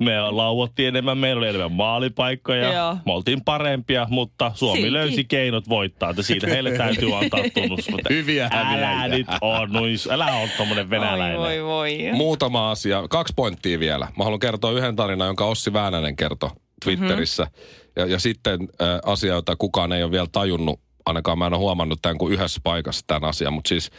me 0.01 0.21
lauottiin 0.31 0.87
enemmän, 0.87 1.17
meillä 1.17 1.39
oli 1.39 1.47
enemmän 1.47 1.71
maalipaikkoja, 1.71 2.73
Joo. 2.73 2.97
me 3.05 3.13
oltiin 3.13 3.43
parempia, 3.43 4.07
mutta 4.09 4.51
Suomi 4.55 4.77
Silti. 4.77 4.93
löysi 4.93 5.23
keinot 5.23 5.69
voittaa, 5.69 6.09
että 6.09 6.21
siitä 6.23 6.47
heille 6.47 6.71
täytyy 6.77 7.17
antaa 7.17 7.39
tunnus. 7.53 7.89
Mutta 7.89 8.09
Hyviä 8.09 8.49
Älä 8.51 8.87
häviäjiä. 8.87 9.17
nyt 9.17 9.27
on, 9.41 9.71
nois, 9.71 10.07
älä 10.11 10.25
on 10.25 10.49
tommonen 10.57 10.89
venäläinen. 10.89 11.39
Voi, 11.39 11.63
voi, 11.63 11.97
voi. 11.97 12.11
Muutama 12.13 12.71
asia, 12.71 13.03
kaksi 13.09 13.33
pointtia 13.35 13.79
vielä. 13.79 14.07
Mä 14.17 14.23
haluan 14.23 14.39
kertoa 14.39 14.71
yhden 14.71 14.95
tarinan, 14.95 15.27
jonka 15.27 15.45
Ossi 15.45 15.73
Väänänen 15.73 16.15
kertoi 16.15 16.49
Twitterissä. 16.83 17.43
Mm-hmm. 17.43 17.93
Ja, 17.95 18.05
ja 18.05 18.19
sitten 18.19 18.59
äh, 18.61 18.99
asia, 19.05 19.33
jota 19.33 19.55
kukaan 19.55 19.91
ei 19.93 20.03
ole 20.03 20.11
vielä 20.11 20.27
tajunnut, 20.31 20.79
ainakaan 21.05 21.37
mä 21.39 21.47
en 21.47 21.53
ole 21.53 21.59
huomannut 21.61 21.99
tämän 22.01 22.17
kuin 22.17 22.33
yhdessä 22.33 22.61
paikassa 22.63 23.03
tämän 23.07 23.29
asian. 23.29 23.53
Mutta 23.53 23.69
siis 23.69 23.91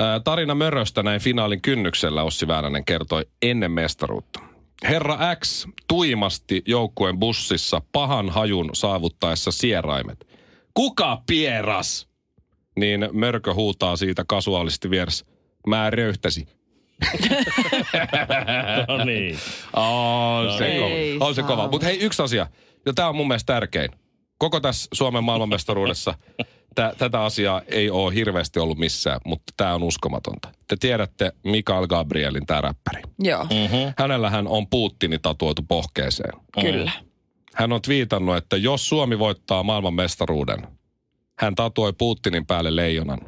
äh, 0.00 0.20
tarina 0.24 0.54
Möröstä 0.54 1.02
näin 1.02 1.20
finaalin 1.20 1.62
kynnyksellä 1.62 2.22
Ossi 2.22 2.48
Väänänen 2.48 2.84
kertoi 2.84 3.24
ennen 3.42 3.70
mestaruutta. 3.70 4.40
Herra 4.88 5.18
X 5.36 5.66
tuimasti 5.88 6.62
joukkueen 6.66 7.18
bussissa 7.18 7.82
pahan 7.92 8.30
hajun 8.30 8.70
saavuttaessa 8.72 9.50
sieraimet. 9.50 10.26
Kuka 10.74 11.22
pieras? 11.26 12.08
Niin 12.76 13.08
Mörkö 13.12 13.54
huutaa 13.54 13.96
siitä 13.96 14.24
kasuaalisti 14.28 14.90
vieressä. 14.90 15.26
Mä 15.66 15.90
röyhtäsin. 15.90 16.46
No 18.88 19.04
niin. 19.04 19.38
On 19.72 20.58
se 20.58 20.66
Ei 20.66 21.14
kova. 21.18 21.28
On 21.28 21.34
se 21.34 21.42
kova. 21.42 21.68
Mutta 21.68 21.86
hei, 21.86 21.98
yksi 21.98 22.22
asia. 22.22 22.46
Ja 22.86 22.92
tämä 22.92 23.08
on 23.08 23.16
mun 23.16 23.28
mielestä 23.28 23.52
tärkein. 23.52 23.90
Koko 24.38 24.60
tässä 24.60 24.88
Suomen 24.94 25.24
maailmanmestaruudessa 25.24 26.14
tä, 26.74 26.94
tätä 26.98 27.22
asiaa 27.24 27.62
ei 27.66 27.90
ole 27.90 28.14
hirveästi 28.14 28.58
ollut 28.60 28.78
missään, 28.78 29.20
mutta 29.26 29.52
tämä 29.56 29.74
on 29.74 29.82
uskomatonta. 29.82 30.48
Te 30.68 30.76
tiedätte 30.80 31.32
Mikael 31.44 31.86
Gabrielin, 31.86 32.46
tämä 32.46 32.60
räppäri. 32.60 33.02
Joo, 33.18 33.42
Mm-hmm. 33.44 33.92
Hänellähän 33.98 34.46
on 34.48 34.66
Putini 34.66 35.18
tatuoitu 35.18 35.62
pohkeeseen. 35.68 36.32
kyllä. 36.60 36.92
Hän 37.54 37.72
on 37.72 37.82
twiitannut, 37.82 38.36
että 38.36 38.56
jos 38.56 38.88
Suomi 38.88 39.18
voittaa 39.18 39.62
maailmanmestaruuden, 39.62 40.66
hän 41.38 41.54
tatuoi 41.54 41.92
Putinin 41.92 42.46
päälle 42.46 42.76
leijonan. 42.76 43.18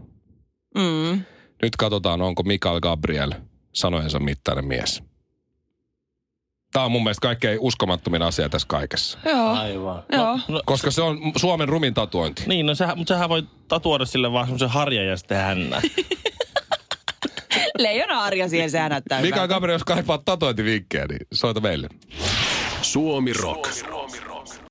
Mm. 0.74 1.22
Nyt 1.62 1.76
katsotaan, 1.78 2.22
onko 2.22 2.42
Mikael 2.42 2.80
Gabriel 2.80 3.32
sanojensa 3.72 4.18
mittainen 4.18 4.64
mies. 4.64 5.02
Tämä 6.74 6.86
on 6.86 6.92
mun 6.92 7.02
mielestä 7.02 7.20
kaikkein 7.20 7.58
uskomattomin 7.60 8.22
asia 8.22 8.48
tässä 8.48 8.68
kaikessa. 8.68 9.18
Joo, 9.24 9.48
Aivan. 9.48 10.02
Joo. 10.12 10.24
No, 10.24 10.40
no, 10.48 10.62
Koska 10.66 10.90
se 10.90 11.02
on 11.02 11.18
Suomen 11.36 11.68
rumin 11.68 11.94
tatuointi. 11.94 12.42
niin, 12.46 12.66
no 12.66 12.74
sehän, 12.74 12.98
mutta 12.98 13.14
sehän 13.14 13.28
voi 13.28 13.42
tatuoida 13.68 14.04
sille 14.06 14.32
vaan 14.32 14.46
semmoisen 14.46 14.68
harjan 14.68 15.06
ja 15.06 15.16
sitten 15.16 15.38
hännä. 15.38 15.80
leijona 17.78 18.22
Arja 18.22 18.48
siihen, 18.48 18.70
sehän 18.70 18.90
näyttää 18.90 19.20
Mika 19.20 19.36
hyvältä. 19.36 19.54
Gabriel, 19.54 19.74
jos 19.74 19.84
kaipaat 19.84 20.24
tatuointivinkkejä, 20.24 21.06
niin 21.06 21.26
soita 21.34 21.60
meille. 21.60 21.88
Suomi 22.82 23.32
Rock. 23.32 23.70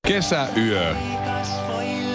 Kesäyö 0.08 0.94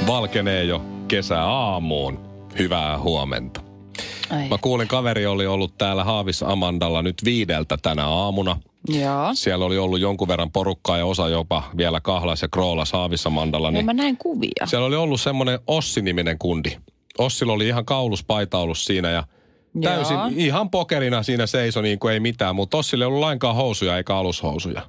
valkenee 0.07 0.63
jo 0.63 0.85
kesäaamuun. 1.07 2.19
Hyvää 2.57 2.99
huomenta. 2.99 3.68
Ai. 4.29 4.49
Mä 4.49 4.57
kuulin, 4.61 4.87
kaveri 4.87 5.25
oli 5.25 5.47
ollut 5.47 5.77
täällä 5.77 6.03
Haavis 6.03 6.43
Amandalla 6.43 7.01
nyt 7.01 7.15
viideltä 7.25 7.77
tänä 7.81 8.07
aamuna. 8.07 8.57
Joo. 8.87 9.29
Siellä 9.33 9.65
oli 9.65 9.77
ollut 9.77 9.99
jonkun 9.99 10.27
verran 10.27 10.51
porukkaa 10.51 10.97
ja 10.97 11.05
osa 11.05 11.29
jopa 11.29 11.63
vielä 11.77 12.01
kahlas 12.01 12.41
ja 12.41 12.47
kroolas 12.47 12.93
Haavis 12.93 13.27
Amandalla. 13.27 13.71
Niin 13.71 13.85
mä 13.85 13.93
näin 13.93 14.17
kuvia. 14.17 14.65
siellä 14.65 14.87
oli 14.87 14.95
ollut 14.95 15.21
semmoinen 15.21 15.59
Ossi-niminen 15.67 16.37
kundi. 16.39 16.71
Ossilla 17.17 17.53
oli 17.53 17.67
ihan 17.67 17.85
kauluspaita 17.85 18.57
ollut 18.57 18.77
siinä 18.77 19.09
ja 19.09 19.23
täysin 19.81 20.17
Joo. 20.17 20.29
ihan 20.35 20.69
pokerina 20.69 21.23
siinä 21.23 21.47
seisoi 21.47 21.83
niin 21.83 21.99
kuin 21.99 22.13
ei 22.13 22.19
mitään. 22.19 22.55
Mutta 22.55 22.77
Ossilla 22.77 23.03
ei 23.03 23.07
ollut 23.07 23.19
lainkaan 23.19 23.55
housuja 23.55 23.97
eikä 23.97 24.15
alushousuja. 24.15 24.81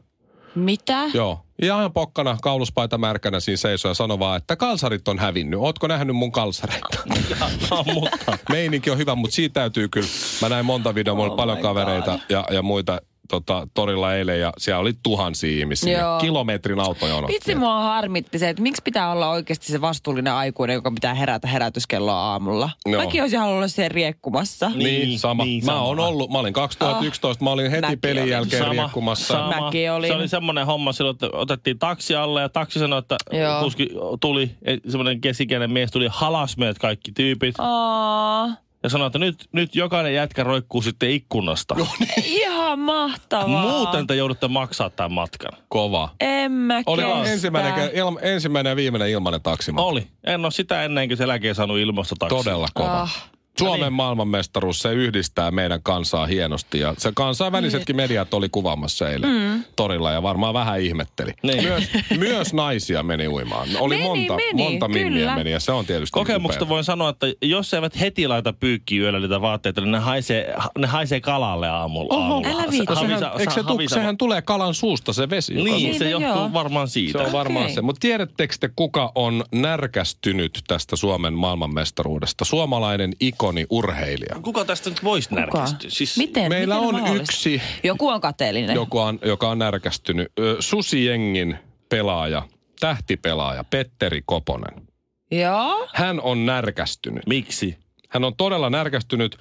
Mitä? 0.54 1.10
Joo. 1.14 1.40
Ihan 1.62 1.92
pokkana, 1.92 2.36
kauluspaita 2.42 2.98
märkänä 2.98 3.40
siinä 3.40 3.56
seisoi 3.56 3.90
ja 3.90 3.94
sanoi 3.94 4.18
vaan, 4.18 4.36
että 4.36 4.56
kalsarit 4.56 5.08
on 5.08 5.18
hävinnyt. 5.18 5.60
Ootko 5.60 5.86
nähnyt 5.86 6.16
mun 6.16 6.32
kalsareita? 6.32 6.88
mutta 7.94 8.38
Meininki 8.48 8.90
on 8.90 8.98
hyvä, 8.98 9.14
mutta 9.14 9.34
siitä 9.34 9.52
täytyy 9.52 9.88
kyllä. 9.88 10.08
Mä 10.42 10.48
näin 10.48 10.66
monta 10.66 10.94
videoa, 10.94 11.16
mulla 11.16 11.30
Oh 11.30 11.36
paljon 11.36 11.58
kavereita 11.58 12.18
ja, 12.28 12.44
ja 12.50 12.62
muita 12.62 13.00
tota, 13.30 13.68
torilla 13.74 14.14
eilen 14.14 14.40
ja 14.40 14.52
siellä 14.58 14.80
oli 14.80 14.92
tuhansia 15.02 15.58
ihmisiä. 15.60 15.98
Joo. 15.98 16.18
Kilometrin 16.20 16.80
autojono. 16.80 17.28
Vitsi 17.28 17.54
mua 17.54 17.80
harmitti 17.80 18.38
se, 18.38 18.48
että 18.48 18.62
miksi 18.62 18.82
pitää 18.82 19.12
olla 19.12 19.30
oikeasti 19.30 19.66
se 19.72 19.80
vastuullinen 19.80 20.32
aikuinen, 20.32 20.74
joka 20.74 20.90
pitää 20.90 21.14
herätä 21.14 21.48
herätyskelloa 21.48 22.14
aamulla. 22.20 22.70
No. 22.88 22.98
Mäkin 22.98 23.22
olisin 23.22 23.38
halunnut 23.38 23.58
olla 23.58 23.68
siellä 23.68 23.88
riekkumassa. 23.88 24.68
Niin, 24.68 24.78
Niin, 25.08 25.18
sama. 25.18 25.44
niin, 25.44 25.64
mä 25.64 25.72
sama. 25.72 25.82
oon 25.82 26.00
ollut, 26.00 26.30
mä 26.30 26.38
olin 26.38 26.52
2011, 26.52 27.44
mä 27.44 27.50
olin 27.50 27.70
heti 27.70 27.80
mäkin 27.80 28.00
pelin 28.00 28.22
olin. 28.22 28.32
jälkeen 28.32 28.68
riekkumassa. 28.70 29.48
Mäkin 29.60 29.92
olin. 29.92 30.08
Se 30.10 30.14
oli 30.16 30.28
semmoinen 30.28 30.66
homma 30.66 30.92
silloin, 30.92 31.14
että 31.14 31.28
otettiin 31.32 31.78
taksi 31.78 32.14
alle 32.14 32.40
ja 32.40 32.48
taksi 32.48 32.78
sanoi, 32.78 32.98
että 32.98 33.16
Joo. 33.32 33.62
kuski 33.62 33.88
tuli, 34.20 34.50
semmoinen 34.88 35.20
kesikäinen 35.20 35.72
mies 35.72 35.90
tuli, 35.90 36.06
halas 36.10 36.56
meidät 36.56 36.78
kaikki 36.78 37.12
tyypit 37.12 37.54
Aa, 37.58 38.48
ja 38.82 38.88
sanoi, 38.88 39.06
että 39.06 39.18
nyt, 39.18 39.48
nyt 39.52 39.74
jokainen 39.76 40.14
jätkä 40.14 40.42
roikkuu 40.44 40.82
sitten 40.82 41.10
ikkunasta. 41.10 41.76
ihan 42.24 42.59
mahtavaa. 42.76 43.48
Muuten 43.48 44.06
te 44.06 44.14
joudutte 44.14 44.48
maksaa 44.48 44.90
tämän 44.90 45.12
matkan. 45.12 45.52
Kova. 45.68 46.08
En 46.20 46.52
mä 46.52 46.82
Oli 46.86 47.02
kestä. 47.02 47.32
ensimmäinen, 47.32 47.90
ensimmäinen 48.22 48.70
ja 48.70 48.76
viimeinen 48.76 49.08
ilmainen 49.10 49.42
taksimatka. 49.42 49.88
Oli. 49.88 50.08
En 50.24 50.44
ole 50.44 50.50
sitä 50.52 50.82
ennen 50.84 51.08
kuin 51.08 51.18
se 51.18 51.24
eläkeen 51.24 51.54
saanut 51.54 51.78
ilmasta 51.78 52.14
taksi. 52.18 52.36
Todella 52.36 52.68
kova. 52.74 53.00
Ah. 53.00 53.30
Suomen 53.64 53.92
maailmanmestaruus, 53.92 54.78
se 54.78 54.92
yhdistää 54.92 55.50
meidän 55.50 55.82
kansaa 55.82 56.26
hienosti. 56.26 56.78
Ja 56.78 56.94
se 56.98 57.12
kansainvälisetkin 57.14 57.96
mediat 57.96 58.34
oli 58.34 58.48
kuvaamassa 58.48 59.10
eilen 59.10 59.30
mm. 59.30 59.64
torilla 59.76 60.12
ja 60.12 60.22
varmaan 60.22 60.54
vähän 60.54 60.80
ihmetteli. 60.80 61.32
Niin. 61.42 61.62
Myös, 61.64 61.84
myös 62.18 62.54
naisia 62.54 63.02
meni 63.02 63.28
uimaan. 63.28 63.68
Oli 63.78 63.94
Meni, 63.94 64.04
monta, 64.08 64.36
meni, 64.36 64.62
monta 64.62 64.88
mimmiä 64.88 65.20
kyllä. 65.20 65.34
meni 65.34 65.50
ja 65.52 65.60
se 65.60 65.72
on 65.72 65.86
tietysti 65.86 66.12
Kokemuksesta 66.12 66.64
upeaa. 66.64 66.74
voin 66.74 66.84
sanoa, 66.84 67.08
että 67.08 67.26
jos 67.42 67.74
eivät 67.74 68.00
heti 68.00 68.28
laita 68.28 68.52
pyykkiä 68.52 69.02
yöllä 69.02 69.20
niitä 69.20 69.40
vaatteita, 69.40 69.80
niin 69.80 69.90
ne 69.92 69.98
haisee, 69.98 70.54
ne 70.78 70.86
haisee 70.86 71.20
kalalle 71.20 71.68
aamulla. 71.68 72.14
Oho, 72.14 72.22
aamulla. 72.34 72.48
älä 72.48 72.70
viitsi. 72.70 72.94
Havisa- 72.94 73.18
sehän, 73.18 73.40
eikö 73.40 73.52
se, 73.52 73.62
tuk, 73.62 73.80
sehän 73.86 74.16
tulee 74.16 74.42
kalan 74.42 74.74
suusta 74.74 75.12
se 75.12 75.30
vesi. 75.30 75.54
Niin, 75.54 75.64
Niin, 75.64 75.98
se 75.98 76.04
no 76.04 76.10
johtuu 76.10 76.42
joo. 76.42 76.52
varmaan 76.52 76.88
siitä. 76.88 77.18
Se 77.18 77.24
on 77.26 77.32
varmaan 77.32 77.64
Okei. 77.64 77.74
se. 77.74 77.82
Mutta 77.82 78.00
tiedättekö 78.00 78.54
te, 78.60 78.70
kuka 78.76 79.12
on 79.14 79.44
närkästynyt 79.54 80.60
tästä 80.68 80.96
Suomen 80.96 81.34
maailmanmestaruudesta? 81.34 82.44
Suomalainen 82.44 83.12
ikoni 83.20 83.49
urheilija. 83.70 84.40
Kuka 84.42 84.64
tästä 84.64 84.90
nyt 84.90 85.04
voisi 85.04 85.28
Kuka? 85.28 85.40
närkästyä? 85.40 85.90
Siis, 85.90 86.16
Miten? 86.18 86.48
Meillä 86.48 86.74
Miten 86.74 86.88
on 86.88 86.94
mahdollista? 86.94 87.22
yksi, 87.22 87.62
Joku 87.84 88.08
on 88.08 88.20
kateellinen. 88.20 88.74
joka 88.74 89.04
on, 89.04 89.18
joka 89.24 89.48
on 89.50 89.58
närkästynyt. 89.58 90.28
Ö, 90.38 90.56
Susijengin 90.60 91.58
pelaaja, 91.88 92.42
tähtipelaaja, 92.80 93.64
Petteri 93.64 94.22
Koponen. 94.26 94.82
Joo. 95.30 95.88
Hän 95.94 96.20
on 96.20 96.46
närkästynyt. 96.46 97.26
Miksi? 97.26 97.76
Hän 98.08 98.24
on 98.24 98.36
todella 98.36 98.70
närkästynyt. 98.70 99.36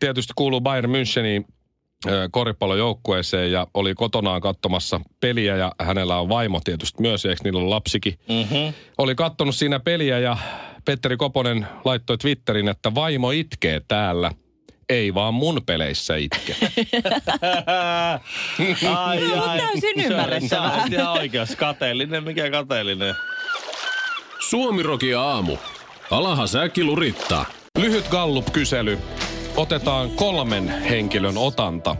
Tietysti 0.00 0.32
kuuluu 0.36 0.60
Bayern 0.60 0.90
Münchenin 0.90 1.44
ö, 2.06 2.28
koripallojoukkueeseen 2.30 3.52
ja 3.52 3.66
oli 3.74 3.94
kotonaan 3.94 4.40
katsomassa 4.40 5.00
peliä 5.20 5.56
ja 5.56 5.72
hänellä 5.80 6.20
on 6.20 6.28
vaimo 6.28 6.60
tietysti 6.64 7.02
myös, 7.02 7.24
eikö 7.24 7.40
niillä 7.44 7.60
on 7.60 7.70
lapsikin. 7.70 8.14
Mm-hmm. 8.28 8.72
Oli 8.98 9.14
kattonut 9.14 9.54
siinä 9.54 9.80
peliä 9.80 10.18
ja 10.18 10.36
Petteri 10.88 11.16
Koponen 11.16 11.66
laittoi 11.84 12.18
Twitterin, 12.18 12.68
että 12.68 12.94
vaimo 12.94 13.30
itkee 13.30 13.80
täällä. 13.88 14.32
Ei 14.88 15.14
vaan 15.14 15.34
mun 15.34 15.62
peleissä 15.66 16.16
itke. 16.16 16.56
ai, 18.96 19.32
on 19.32 19.40
ai. 19.40 19.58
täysin 19.58 20.00
ymmärrettävää. 20.04 20.76
Se 20.76 20.82
on 20.82 20.92
ihan 20.92 21.12
oikeas. 21.12 21.56
Kateellinen, 21.56 22.24
mikä 22.24 22.50
kateellinen. 22.50 23.14
Suomi 24.48 24.82
Roki 24.82 25.14
aamu. 25.14 25.56
Alaha 26.10 26.46
säkki 26.46 26.84
lurittaa. 26.84 27.44
Lyhyt 27.78 28.08
Gallup-kysely. 28.08 28.98
Otetaan 29.56 30.10
kolmen 30.10 30.68
henkilön 30.68 31.38
otanta. 31.38 31.96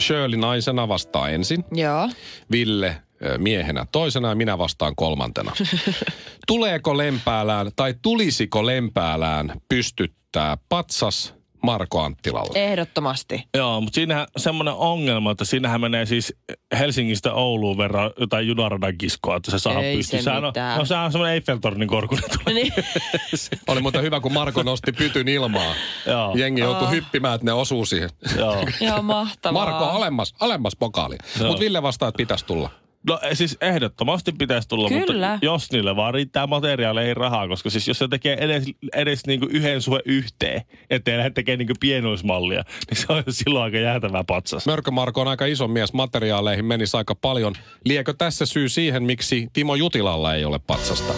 Shirley 0.00 0.40
naisena 0.40 0.88
vastaa 0.88 1.28
ensin, 1.28 1.64
Joo. 1.72 2.08
Ville 2.50 2.96
miehenä 3.38 3.86
toisena 3.92 4.28
ja 4.28 4.34
minä 4.34 4.58
vastaan 4.58 4.96
kolmantena. 4.96 5.52
Tuleeko 6.46 6.96
Lempäälään 6.96 7.70
tai 7.76 7.94
tulisiko 8.02 8.66
Lempäälään 8.66 9.52
pystyttää 9.68 10.56
patsas 10.68 11.34
Marko 11.62 12.00
Anttilalle? 12.00 12.58
Ehdottomasti. 12.64 13.44
Joo, 13.56 13.80
mutta 13.80 13.94
siinähän 13.94 14.26
semmoinen 14.36 14.74
ongelma, 14.74 15.30
että 15.30 15.44
siinähän 15.44 15.80
menee 15.80 16.06
siis 16.06 16.34
Helsingistä 16.78 17.32
Ouluun 17.32 17.78
verran 17.78 18.10
jotain 18.20 18.48
junaradan 18.48 18.98
kiskoa, 18.98 19.36
että 19.36 19.50
se 19.50 19.58
saa 19.58 19.82
Ei 19.82 19.96
pystyä. 19.96 20.18
se 20.20 20.24
Sehän 20.24 20.44
on, 20.44 20.52
no 20.78 20.84
sehän 20.84 21.04
on 21.04 21.12
semmoinen 21.12 21.34
Eiffeltornin 21.34 21.88
korkunen. 21.88 22.24
Niin. 22.54 22.72
Oli 23.68 23.80
muuten 23.80 24.02
hyvä, 24.02 24.20
kun 24.20 24.32
Marko 24.32 24.62
nosti 24.62 24.92
pytyn 24.92 25.28
ilmaa. 25.28 25.74
Joo, 26.06 26.34
Jengi 26.36 26.60
joutui 26.60 26.90
hyppimään, 26.90 27.34
että 27.34 27.44
ne 27.44 27.52
osuu 27.52 27.86
siihen. 27.86 28.10
joo. 28.36 28.66
Ihan 28.80 29.04
mahtavaa. 29.04 29.64
Marko, 29.64 29.84
alemmas, 29.84 30.34
alemmas 30.40 30.76
pokaali. 30.76 31.16
Joo. 31.38 31.48
Mutta 31.48 31.60
Ville 31.60 31.82
vastaa, 31.82 32.08
että 32.08 32.16
pitäisi 32.16 32.46
tulla. 32.46 32.70
No 33.08 33.18
siis 33.32 33.56
ehdottomasti 33.60 34.32
pitäisi 34.32 34.68
tulla, 34.68 34.88
Kyllä. 34.88 35.32
mutta 35.32 35.46
jos 35.46 35.72
niille 35.72 35.96
vaan 35.96 36.14
riittää 36.14 36.46
materiaaleihin 36.46 37.16
rahaa, 37.16 37.48
koska 37.48 37.70
siis 37.70 37.88
jos 37.88 37.98
se 37.98 38.08
tekee 38.08 38.36
edes, 38.40 38.64
edes 38.94 39.26
niinku 39.26 39.46
yhden 39.50 39.82
suhe 39.82 40.00
yhteen, 40.04 40.62
ettei 40.90 41.16
lähde 41.16 41.30
tekemään 41.30 41.58
niinku 41.58 41.74
pienuismallia, 41.80 42.64
niin 42.90 42.98
se 42.98 43.06
on 43.08 43.22
silloin 43.28 43.64
aika 43.64 43.78
jäätävä 43.78 44.24
patsas. 44.26 44.66
Mörkö 44.66 44.90
Marko 44.90 45.20
on 45.20 45.28
aika 45.28 45.46
iso 45.46 45.68
mies, 45.68 45.92
materiaaleihin 45.92 46.64
menisi 46.64 46.96
aika 46.96 47.14
paljon. 47.14 47.54
Liekö 47.84 48.14
tässä 48.18 48.46
syy 48.46 48.68
siihen, 48.68 49.02
miksi 49.02 49.48
Timo 49.52 49.74
Jutilalla 49.74 50.34
ei 50.34 50.44
ole 50.44 50.58
patsasta? 50.66 51.12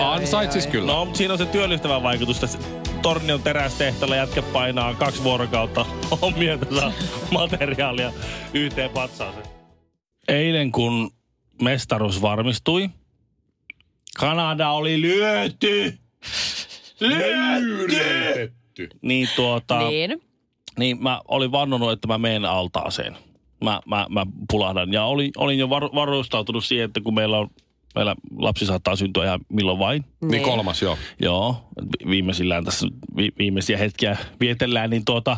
Ansaitsis 0.00 0.66
kyllä. 0.66 0.92
No, 0.92 1.08
siinä 1.12 1.32
on 1.32 1.38
se 1.38 1.46
työllistävä 1.46 2.02
vaikutus. 2.02 2.40
Tässä 2.40 2.58
Tornion 3.02 3.42
terästehtällä 3.42 4.16
jätkä 4.16 4.42
painaa 4.42 4.94
kaksi 4.94 5.24
vuorokautta 5.24 5.86
omia 6.22 6.58
materiaalia 7.30 8.12
yhteen 8.54 8.90
patsaaseen. 8.90 9.46
Eilen 10.28 10.72
kun 10.72 11.10
mestaruus 11.62 12.22
varmistui, 12.22 12.90
Kanada 14.18 14.70
oli 14.70 15.00
lyöty! 15.00 15.98
Lyöty! 17.00 18.52
Niin 19.02 19.28
tuota, 19.36 19.78
Niin. 19.78 20.22
niin 20.78 21.02
mä 21.02 21.20
olin 21.28 21.52
vannonut, 21.52 21.92
että 21.92 22.08
mä 22.08 22.18
menen 22.18 22.44
altaaseen. 22.44 23.16
Mä, 23.64 23.80
mä, 23.86 24.06
mä 24.10 24.26
pulahdan. 24.50 24.92
Ja 24.92 25.04
olin, 25.04 25.30
olin 25.36 25.58
jo 25.58 25.70
var, 25.70 25.82
varustautunut 25.94 26.64
siihen, 26.64 26.84
että 26.84 27.00
kun 27.00 27.14
meillä 27.14 27.38
on 27.38 27.48
meillä 27.98 28.16
lapsi 28.38 28.66
saattaa 28.66 28.96
syntyä 28.96 29.24
ihan 29.24 29.40
milloin 29.48 29.78
vain. 29.78 30.04
Niin 30.20 30.42
kolmas, 30.42 30.82
joo. 30.82 30.98
Joo, 31.22 31.68
vi- 31.82 32.10
viimeisillään 32.10 32.64
tässä 32.64 32.86
vi- 33.16 33.32
viimeisiä 33.38 33.78
hetkiä 33.78 34.16
vietellään, 34.40 34.90
niin 34.90 35.04
tuota, 35.04 35.36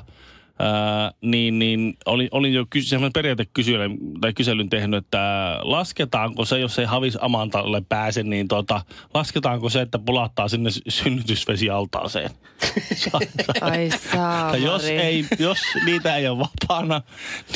ää, 0.61 1.13
niin, 1.23 1.59
niin 1.59 1.97
olin, 2.07 2.29
olin 2.31 2.55
jo 2.55 2.67
kysy- 2.71 2.97
periaatekyselyn 3.15 3.99
tai 4.21 4.33
kyselyn 4.33 4.69
tehnyt, 4.69 5.05
että 5.05 5.59
lasketaanko 5.63 6.45
se, 6.45 6.59
jos 6.59 6.79
ei 6.79 6.85
Havis 6.85 7.19
Amantalle 7.21 7.83
pääse, 7.89 8.23
niin 8.23 8.49
tuota, 8.49 8.83
lasketaanko 9.15 9.69
se, 9.69 9.81
että 9.81 9.99
pulahtaa 9.99 10.49
sinne 10.49 10.71
sy- 10.71 10.81
synnytysvesialtaaseen. 10.89 12.31
Ai 13.61 13.89
Ja 13.89 13.99
saamari. 14.13 14.63
jos, 14.63 14.85
ei, 14.85 15.25
jos 15.39 15.59
niitä 15.85 16.17
ei 16.17 16.29
ole 16.29 16.39
vapaana, 16.39 17.03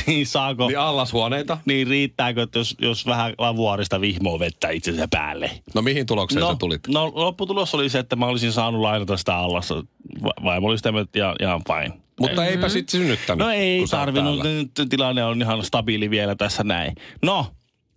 niin 0.07 0.27
saako, 0.27 0.67
Niin 0.69 0.79
allashuoneita. 0.79 1.59
niin 1.65 1.87
riittääkö, 1.87 2.43
että 2.43 2.59
jos, 2.59 2.77
jos 2.81 3.07
vähän 3.07 3.35
lavuaarista 3.39 4.01
vihmoa 4.01 4.39
vettä 4.39 4.69
itsensä 4.71 5.09
päälle? 5.11 5.51
No 5.75 5.83
mihin 5.83 6.07
tulokseen 6.07 6.41
no, 6.41 6.51
sä 6.53 6.57
tulit? 6.59 6.81
No 6.89 7.13
lopputulos 7.15 7.75
oli 7.75 7.89
se, 7.89 7.99
että 7.99 8.17
mä 8.17 8.27
olisin 8.27 8.53
saanut 8.53 8.81
lainata 8.81 9.17
sitä 9.17 9.37
allassa. 9.37 9.75
Va- 10.23 10.45
Vaimo 10.45 10.69
oli 10.69 10.77
sitä 10.79 10.91
ihan, 11.15 11.37
ihan 11.41 11.61
fine. 11.67 12.04
Mutta 12.21 12.47
eipä 12.47 12.69
sit 12.69 12.89
synnyttänyt. 12.89 13.47
No 13.47 13.51
ei 13.51 13.85
tarvinnut, 13.91 14.41
nyt 14.45 14.89
tilanne 14.91 15.25
on 15.25 15.43
ihan 15.43 15.65
stabiili 15.65 16.11
vielä 16.11 16.35
tässä 16.35 16.65
näin. 16.65 16.95
No, 17.23 17.47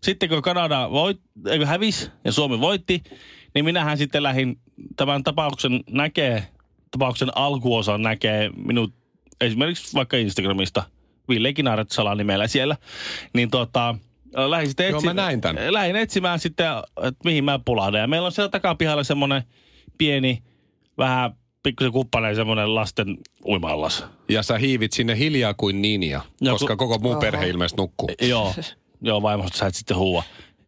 sitten 0.04 0.30
kun 0.30 0.42
Kanada 0.42 0.90
voit, 0.92 1.20
eikö 1.50 1.66
hävisi 1.66 2.12
ja 2.26 2.32
Suomi 2.32 2.60
voitti, 2.60 3.04
niin 3.54 3.66
minähän 3.66 3.98
sitten 3.98 4.24
lähdin 4.24 4.60
tämän 4.96 5.24
tapauksen 5.24 5.84
näkee, 5.90 6.48
tapauksen 6.92 7.38
alkuosan 7.38 8.02
näkee 8.02 8.50
minut 8.50 8.94
esimerkiksi 9.42 9.94
vaikka 9.94 10.18
Instagramista, 10.18 10.84
Ville 11.30 11.54
Kinaret 11.54 11.92
salanimellä 11.92 12.48
siellä, 12.48 12.78
niin 13.34 13.50
tota, 13.50 13.96
lähdin 14.48 14.68
sitten 14.68 14.90
Joo, 14.90 15.02
mä 15.02 15.14
näin 15.14 15.42
tän. 15.42 15.56
lähdin 15.70 15.96
etsimään 15.96 16.40
sitten, 16.40 16.68
että 17.04 17.20
mihin 17.24 17.44
mä 17.44 17.60
pulahdan. 17.66 18.02
Ja 18.02 18.08
meillä 18.08 18.26
on 18.26 18.32
siellä 18.32 18.50
takapihalla 18.50 19.04
semmoinen 19.04 19.44
pieni, 19.98 20.44
vähän 20.98 21.32
pikkusen 21.68 21.92
kuppainen 21.92 22.36
semmoinen 22.36 22.76
lasten 22.76 23.18
uimallas. 23.46 24.06
Ja 24.30 24.44
sä 24.44 24.58
hiivit 24.58 24.92
sinne 24.94 25.18
hiljaa 25.18 25.54
kuin 25.54 25.82
ninja, 25.82 26.22
Ja 26.42 26.52
koska 26.52 26.76
kun- 26.76 26.90
koko 26.90 27.00
muu 27.00 27.16
perhe 27.20 27.50
ilmeisesti 27.50 27.82
nukkuu. 27.82 28.10
Joo, 28.22 28.54
joo 29.02 29.22
vaimosta 29.22 29.58
sä 29.58 29.66
et 29.66 29.76
sitten 29.76 29.98
huua. 29.98 30.24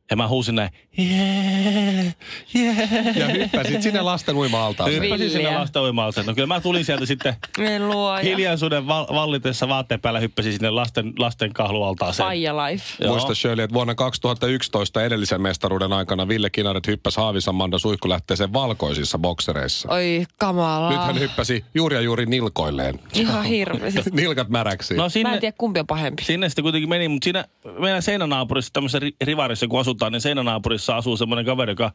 Ja 0.10 0.16
mä 0.16 0.28
huusin 0.28 0.56
näin, 0.56 0.70
yeah, 1.00 2.16
yeah. 2.56 3.16
Ja 3.16 3.28
hyppäsit 3.28 3.82
sinne 3.82 4.02
lasten 4.02 4.36
uima-altaaseen. 4.36 5.02
Hyppäsin 5.04 5.30
sinne 5.30 5.58
lasten 5.58 5.82
uimalta. 5.82 6.24
No 6.24 6.34
kyllä 6.34 6.48
mä 6.48 6.62
tulin 6.62 6.86
sieltä 6.86 7.06
sitten 7.06 7.36
hiljaisuuden 8.24 8.88
val- 8.88 9.08
vallitessa 9.10 9.68
vaatteen 9.68 10.02
päällä 10.02 10.20
hyppäsin 10.20 10.52
sinne 10.54 10.70
lasten, 10.70 11.14
lasten 11.20 11.54
kahlualtaaseen. 11.54 12.28
Faija 12.28 12.54
life. 12.58 12.84
Joo. 13.00 13.12
Muista 13.14 13.36
Shirley, 13.36 13.64
että 13.64 13.74
vuonna 13.74 13.96
2011 13.96 15.04
edellisen 15.04 15.42
mestaruuden 15.42 15.94
aikana 15.94 16.28
Ville 16.28 16.50
Kinaret 16.50 16.88
hyppäsi 16.88 17.18
Haavisamanda 17.18 17.80
suihkulähteeseen 17.80 18.54
valkoisissa 18.54 19.18
boksereissa. 19.20 19.90
Oi 19.92 20.26
kamalaa. 20.38 20.90
Nyt 20.92 21.02
hän 21.02 21.20
hyppäsi 21.20 21.66
juuri 21.74 21.96
ja 21.96 22.02
juuri 22.02 22.26
nilkoilleen. 22.26 23.00
Ihan 23.14 23.44
hirveä. 23.44 23.92
Nilkat 24.12 24.50
märäksi. 24.50 24.94
No 24.96 25.04
mä 25.04 25.10
sinne, 25.10 25.34
en 25.34 25.40
tiedä 25.40 25.56
kumpi 25.58 25.80
on 25.80 25.88
pahempi. 25.88 26.24
sinne 26.24 26.50
sitten 26.50 26.64
kuitenkin 26.64 26.90
meni, 26.90 27.08
mutta 27.08 27.26
siinä 27.26 27.46
meidän 27.80 28.02
seinänaapurissa, 28.02 28.74
tämmöisessä 28.74 29.00
ri- 29.08 29.16
rivarissa 29.22 29.68
kun 29.68 29.80
asutaan, 30.00 30.12
niin 30.12 30.22
seinänaapurissa 30.22 30.98
asuu 30.98 31.18
semmoinen 31.18 31.46
kaveri, 31.46 31.72
joka 31.72 31.92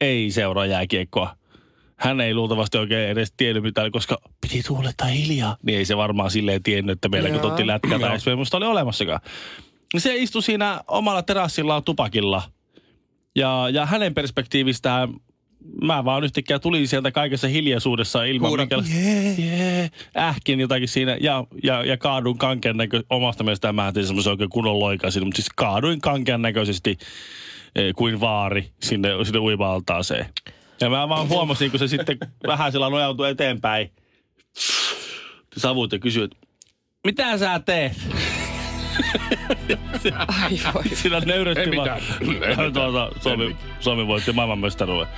ei 0.00 0.30
seuraa 0.30 0.66
jääkiekkoa. 0.66 1.36
Hän 1.96 2.20
ei 2.20 2.34
luultavasti 2.34 2.78
oikein 2.78 3.08
edes 3.08 3.32
tiennyt 3.36 3.62
mitään, 3.62 3.92
koska 3.92 4.18
piti 4.40 4.62
tuuletta 4.62 5.04
hiljaa. 5.04 5.56
Niin 5.62 5.78
ei 5.78 5.84
se 5.84 5.96
varmaan 5.96 6.30
silleen 6.30 6.62
tiennyt, 6.62 6.92
että 6.92 7.08
meillä 7.08 7.28
Joo. 7.28 7.38
katsottiin 7.38 7.66
lätkää 7.66 7.98
tai 7.98 8.36
musta 8.36 8.56
oli 8.56 8.66
olemassakaan. 8.66 9.20
Niin 9.92 10.00
Se 10.00 10.16
istui 10.16 10.42
siinä 10.42 10.80
omalla 10.88 11.22
terassillaan 11.22 11.84
tupakilla. 11.84 12.42
Ja, 13.36 13.68
ja 13.72 13.86
hänen 13.86 14.14
perspektiivistään 14.14 15.08
mä 15.82 16.04
vaan 16.04 16.24
yhtäkkiä 16.24 16.58
tulin 16.58 16.88
sieltä 16.88 17.10
kaikessa 17.10 17.48
hiljaisuudessa 17.48 18.24
ilman 18.24 18.48
Huudat, 18.48 18.62
minkälaista... 18.62 18.94
Yeah, 18.96 19.38
yeah. 19.38 19.90
Ähkin 20.16 20.60
jotakin 20.60 20.88
siinä 20.88 21.16
ja, 21.20 21.44
ja, 21.62 21.84
ja 21.84 21.96
kaadun 21.96 22.38
kankean 22.38 22.76
näkö... 22.76 23.02
Omasta 23.10 23.44
mielestä 23.44 23.72
mä 23.72 23.92
tein 23.92 24.06
semmoisen 24.06 24.30
oikein 24.30 24.50
kunnon 24.50 24.78
loikaisin, 24.78 25.24
mutta 25.24 25.36
siis 25.36 25.50
kaaduin 25.56 26.00
kankean 26.00 26.42
näköisesti 26.42 26.98
eh, 27.76 27.94
kuin 27.96 28.20
vaari 28.20 28.70
sinne, 28.82 29.08
sinne 29.24 29.38
uima-altaaseen. 29.38 30.26
Ja 30.80 30.90
mä 30.90 31.08
vaan 31.08 31.28
huomasin, 31.28 31.70
kun 31.70 31.78
se 31.78 31.88
sitten 31.88 32.18
vähän 32.46 32.72
sillä 32.72 32.90
nojautui 32.90 33.30
eteenpäin. 33.30 33.90
Savut 35.56 35.92
ja 35.92 35.98
kysyi, 35.98 36.24
että 36.24 36.36
mitä 37.04 37.38
sä 37.38 37.60
teet? 37.64 37.92
Ai 40.42 40.58
voi. 40.74 40.82
Siinä 40.94 41.20
nöyrästi 41.20 41.76
vaan. 41.76 42.00
Tuota, 42.72 43.10
Suomi, 43.20 43.56
Suomi 43.80 44.06
voitti 44.06 44.32
maailmanmestaruuden. 44.32 45.08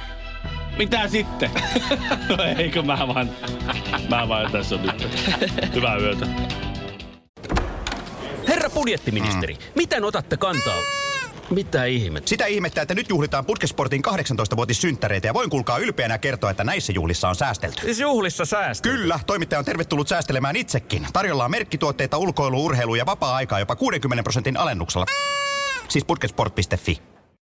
Mitä 0.79 1.09
sitten? 1.09 1.51
no 2.29 2.45
eikö 2.59 2.83
mä 2.83 2.99
vaan, 3.09 3.31
mä 4.11 4.29
vaan 4.29 4.53
tässä 4.53 4.75
on 4.75 4.83
nyt. 4.83 5.09
Hyvää 5.75 5.97
yötä. 5.97 6.27
Herra 8.49 8.71
budjettiministeri, 8.71 9.59
miten 9.75 10.05
otatte 10.05 10.37
kantaa? 10.37 10.79
Mitä 11.51 11.85
ihmettä? 11.85 12.29
Sitä 12.29 12.47
ihmettä, 12.47 12.83
että 12.83 12.95
nyt 12.95 13.09
juhlitaan 13.09 13.47
Putkesportin 13.47 14.03
18-vuotissynttäreitä 14.07 15.27
ja 15.27 15.35
voin 15.35 15.51
kuulkaa 15.51 15.79
ylpeänä 15.79 16.19
kertoa, 16.19 16.51
että 16.51 16.65
näissä 16.65 16.93
juhlissa 16.93 17.29
on 17.29 17.37
säästelty. 17.37 17.81
Siis 17.81 18.01
juhlissa 18.01 18.45
säästö. 18.45 18.89
Kyllä, 18.89 19.21
toimittaja 19.27 19.59
on 19.59 19.65
tervetullut 19.65 20.09
säästelemään 20.09 20.57
itsekin. 20.57 21.07
Tarjolla 21.13 21.45
on 21.45 21.51
merkkituotteita, 21.51 22.19
ulkoilu, 22.19 22.65
urheilu 22.65 22.95
ja 22.95 23.07
vapaa-aikaa 23.07 23.59
jopa 23.59 23.77
60 23.77 24.23
prosentin 24.23 24.57
alennuksella. 24.57 25.07
Siis 25.89 26.05
putkesport.fi. 26.05 27.14